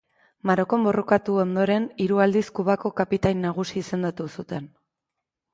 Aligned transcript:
Marokon 0.51 0.87
borrokatu 0.87 1.35
ondoren, 1.43 1.85
hiru 2.05 2.19
aldiz 2.25 2.43
Kubako 2.61 2.93
kapitain 3.03 3.47
nagusi 3.47 3.79
izendatu 3.85 4.29
zuten. 4.39 4.71